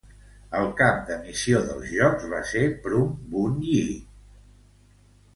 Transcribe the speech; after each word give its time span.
El 0.59 0.63
cap 0.77 0.95
de 1.09 1.17
missió 1.25 1.59
dels 1.67 1.91
jocs 1.97 2.25
va 2.31 2.39
ser 2.51 2.63
Prum 2.85 3.11
Bun 3.35 3.59
Yi. 3.67 3.83